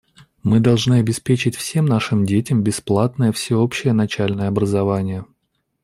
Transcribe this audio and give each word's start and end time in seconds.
Мы 0.41 0.59
должны 0.59 0.95
обеспечить 0.95 1.55
всем 1.55 1.85
нашим 1.85 2.25
детям 2.25 2.63
бесплатное 2.63 3.31
всеобщее 3.31 3.93
начальное 3.93 4.47
образование. 4.47 5.25